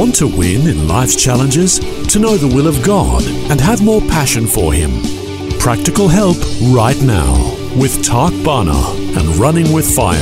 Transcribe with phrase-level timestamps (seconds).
[0.00, 1.78] Want to win in life's challenges?
[2.06, 4.92] To know the will of God and have more passion for Him?
[5.58, 6.38] Practical help
[6.72, 7.34] right now
[7.78, 10.16] with Tak Bhana and Running with Fire.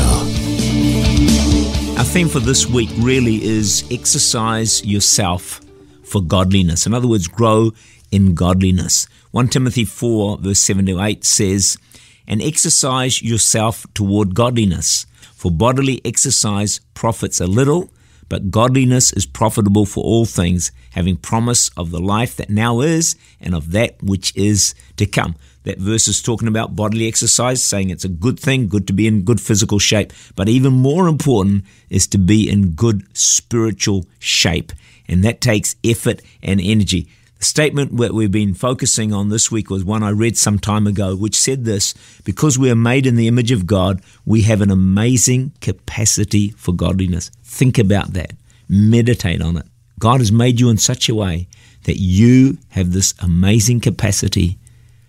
[1.97, 5.61] Our theme for this week really is exercise yourself
[6.03, 6.85] for godliness.
[6.85, 7.71] In other words, grow
[8.11, 9.07] in godliness.
[9.31, 11.79] 1 Timothy 4, verse 7 to 8 says,
[12.27, 17.93] And exercise yourself toward godliness, for bodily exercise profits a little
[18.29, 23.17] but godliness is profitable for all things, having promise of the life that now is
[23.41, 25.35] and of that which is to come.
[25.65, 29.07] That verse is talking about bodily exercise, saying it's a good thing, good to be
[29.07, 30.13] in good physical shape.
[30.35, 34.73] But even more important is to be in good spiritual shape.
[35.09, 37.09] And that takes effort and energy.
[37.39, 40.89] The statement that we've been focusing on this week was one I read some time
[40.89, 41.95] ago, which said this
[42.25, 46.73] Because we are made in the image of God, we have an amazing capacity for
[46.73, 47.31] godliness.
[47.45, 48.33] Think about that,
[48.69, 49.67] meditate on it.
[50.01, 51.47] God has made you in such a way
[51.85, 54.59] that you have this amazing capacity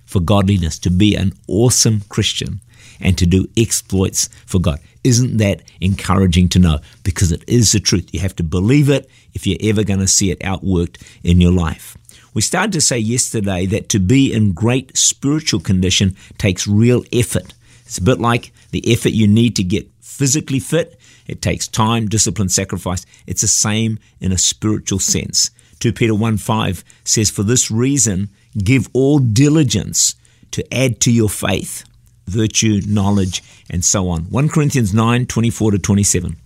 [0.06, 2.62] for godliness, to be an awesome Christian
[3.00, 4.80] and to do exploits for God.
[5.04, 6.80] Isn't that encouraging to know?
[7.04, 8.14] Because it is the truth.
[8.14, 11.54] You have to believe it if you're ever going to see it outworked in your
[11.54, 11.98] life.
[12.34, 17.54] We started to say yesterday that to be in great spiritual condition takes real effort.
[17.86, 21.00] It's a bit like the effort you need to get physically fit.
[21.28, 23.06] It takes time, discipline, sacrifice.
[23.26, 25.52] It's the same in a spiritual sense.
[25.80, 30.16] 2 Peter 1 5 says, For this reason, give all diligence
[30.52, 31.84] to add to your faith
[32.30, 34.24] virtue, knowledge, and so on.
[34.26, 36.38] 1 Corinthians 9 24 to 27.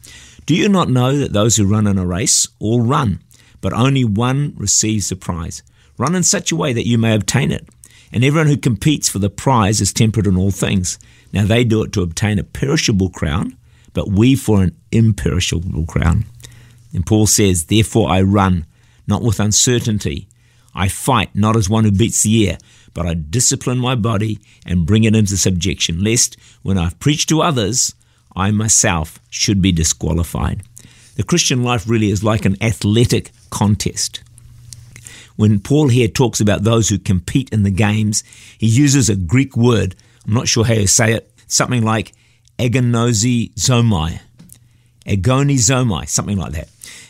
[0.45, 3.19] Do you not know that those who run in a race all run,
[3.61, 5.63] but only one receives the prize?
[5.97, 7.67] Run in such a way that you may obtain it.
[8.11, 10.99] And everyone who competes for the prize is temperate in all things.
[11.31, 13.57] Now they do it to obtain a perishable crown,
[13.93, 16.25] but we for an imperishable crown.
[16.93, 18.65] And Paul says, Therefore I run,
[19.07, 20.27] not with uncertainty.
[20.75, 22.57] I fight not as one who beats the air,
[22.93, 27.41] but I discipline my body and bring it into subjection, lest when I've preached to
[27.41, 27.95] others,
[28.35, 30.63] I myself should be disqualified.
[31.15, 34.23] The Christian life really is like an athletic contest.
[35.35, 38.23] When Paul here talks about those who compete in the games,
[38.57, 39.95] he uses a Greek word.
[40.25, 41.31] I'm not sure how you say it.
[41.47, 42.13] Something like
[42.59, 44.19] agonizomai,
[45.05, 46.69] agonizomai, something like that,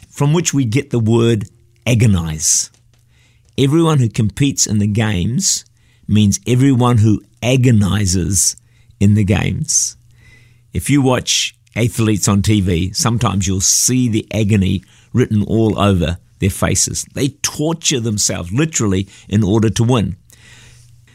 [0.10, 1.50] from which we get the word
[1.86, 2.70] agonize.
[3.58, 5.64] Everyone who competes in the games
[6.08, 8.56] means everyone who agonizes
[9.00, 9.96] in the games.
[10.74, 14.84] If you watch athletes on TV, sometimes you'll see the agony
[15.14, 17.06] written all over their faces.
[17.14, 20.18] They torture themselves literally in order to win.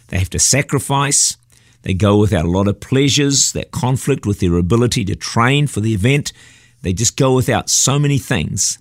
[0.09, 1.37] They have to sacrifice.
[1.82, 5.81] They go without a lot of pleasures that conflict with their ability to train for
[5.81, 6.32] the event.
[6.82, 8.78] They just go without so many things.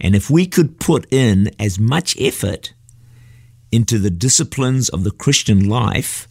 [0.00, 2.72] And if we could put in as much effort
[3.74, 6.28] into the disciplines of the Christian life,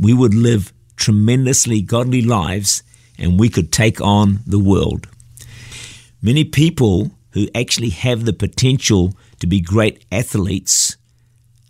[0.00, 2.82] we would live tremendously godly lives
[3.18, 5.06] and we could take on the world.
[6.20, 10.96] Many people who actually have the potential to be great athletes,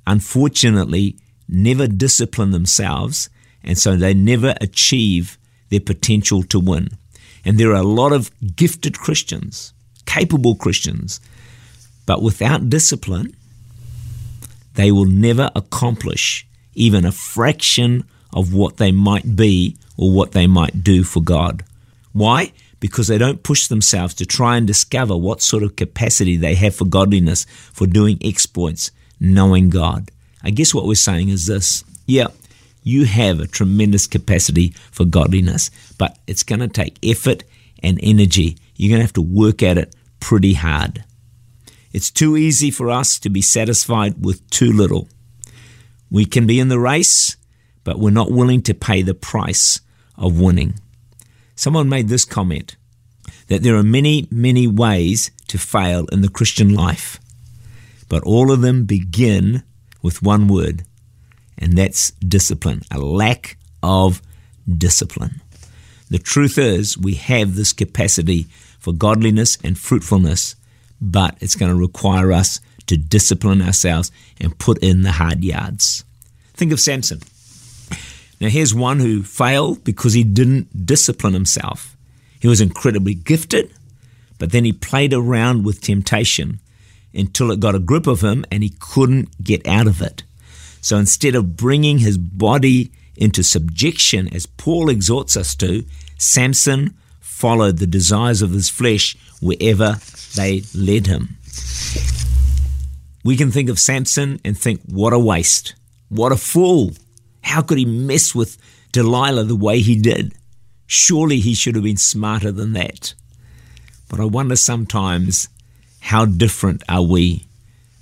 [0.06, 1.16] unfortunately,
[1.48, 3.28] never discipline themselves,
[3.62, 6.88] and so they never achieve their potential to win.
[7.44, 9.74] And there are a lot of gifted Christians,
[10.06, 11.20] capable Christians,
[12.06, 13.36] but without discipline,
[14.74, 20.46] they will never accomplish even a fraction of what they might be or what they
[20.46, 21.64] might do for God.
[22.12, 22.52] Why?
[22.82, 26.74] because they don't push themselves to try and discover what sort of capacity they have
[26.74, 28.90] for godliness, for doing exploits,
[29.20, 30.10] knowing God.
[30.42, 32.26] I guess what we're saying is this yeah,
[32.82, 37.44] you have a tremendous capacity for godliness, but it's going to take effort
[37.84, 38.56] and energy.
[38.74, 41.04] You're going to have to work at it pretty hard.
[41.92, 45.08] It's too easy for us to be satisfied with too little.
[46.10, 47.36] We can be in the race,
[47.84, 49.80] but we're not willing to pay the price
[50.16, 50.74] of winning.
[51.54, 52.76] Someone made this comment
[53.48, 57.20] that there are many, many ways to fail in the Christian life,
[58.08, 59.62] but all of them begin
[60.00, 60.84] with one word,
[61.58, 64.22] and that's discipline, a lack of
[64.66, 65.40] discipline.
[66.10, 68.44] The truth is, we have this capacity
[68.78, 70.56] for godliness and fruitfulness,
[71.02, 74.10] but it's going to require us to discipline ourselves
[74.40, 76.04] and put in the hard yards.
[76.54, 77.20] Think of Samson.
[78.40, 81.96] Now, here's one who failed because he didn't discipline himself.
[82.40, 83.72] He was incredibly gifted,
[84.38, 86.60] but then he played around with temptation
[87.14, 90.22] until it got a grip of him and he couldn't get out of it.
[90.80, 95.84] So instead of bringing his body into subjection, as Paul exhorts us to,
[96.18, 99.98] Samson followed the desires of his flesh wherever
[100.34, 101.36] they led him.
[103.24, 105.74] We can think of Samson and think, what a waste.
[106.08, 106.92] What a fool.
[107.42, 108.58] How could he mess with
[108.92, 110.34] Delilah the way he did?
[110.86, 113.14] Surely he should have been smarter than that.
[114.08, 115.48] But I wonder sometimes
[116.00, 117.46] how different are we?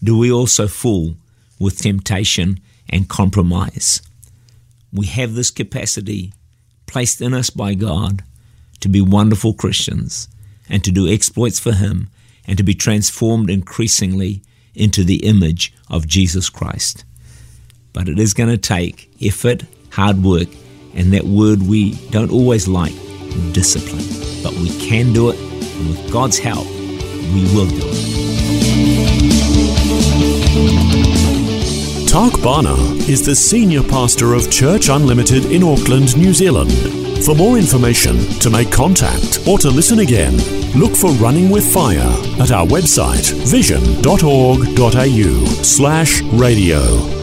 [0.02, 1.14] Do we also fool
[1.58, 4.00] with temptation and compromise?
[4.92, 6.32] We have this capacity
[6.86, 8.24] placed in us by God
[8.80, 10.26] to be wonderful Christians
[10.68, 12.08] and to do exploits for Him
[12.50, 14.42] and to be transformed increasingly
[14.74, 17.04] into the image of Jesus Christ.
[17.92, 19.62] But it is going to take effort,
[19.92, 20.48] hard work,
[20.92, 22.92] and that word we don't always like
[23.52, 24.04] discipline.
[24.42, 28.48] But we can do it, and with God's help, we will do it.
[32.08, 32.74] Tak Bhana
[33.08, 36.72] is the senior pastor of Church Unlimited in Auckland, New Zealand.
[37.24, 40.36] For more information, to make contact, or to listen again,
[40.74, 41.98] look for Running with Fire
[42.40, 47.19] at our website vision.org.au slash radio.